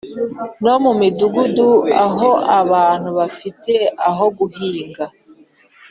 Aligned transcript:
no 0.63 0.75
mu 0.83 0.91
midugudu, 0.99 1.69
aho 2.05 2.29
abantu 2.59 3.09
badafite 3.17 3.73
aho 4.07 4.25
guhinga 4.37 5.05